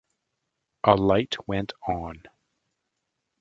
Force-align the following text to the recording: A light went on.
A 0.83 0.95
light 0.95 1.35
went 1.47 1.73
on. 1.87 2.23